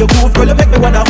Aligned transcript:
your 0.00 0.08
groove, 0.08 0.32
girl, 0.32 0.48
you 0.48 0.54
make 0.54 0.70
me 0.70 0.78
wanna 0.78 1.09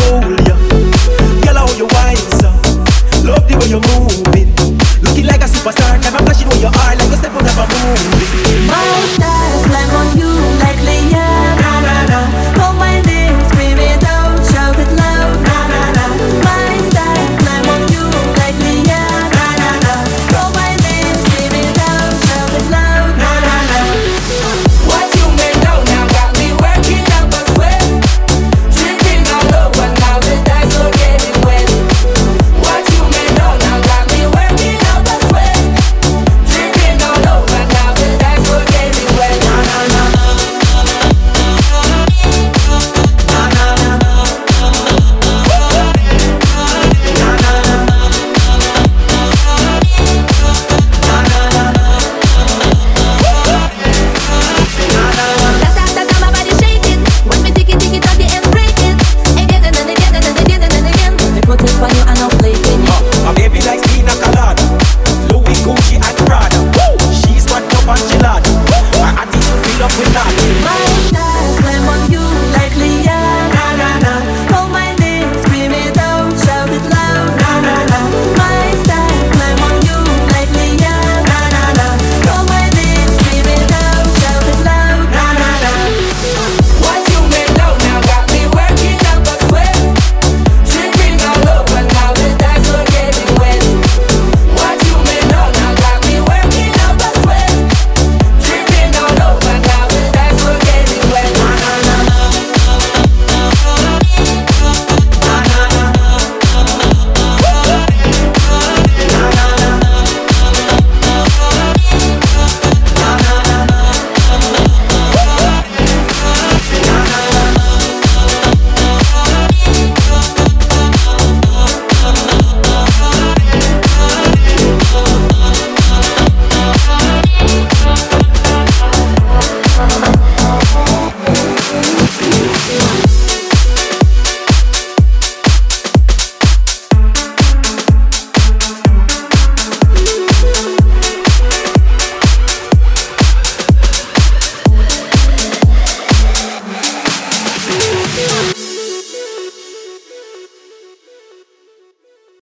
up 69.82 69.98
with 69.98 70.12
that. 70.12 70.89